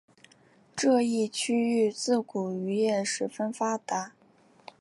[0.75, 4.13] 这一区域自古渔业十分发达。